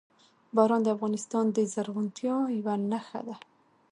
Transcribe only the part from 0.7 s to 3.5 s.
د افغانستان د زرغونتیا یوه نښه ده.